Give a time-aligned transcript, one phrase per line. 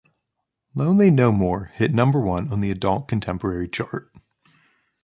[0.73, 4.11] "Lonely No More" hit number one on the Adult Contemporary chart.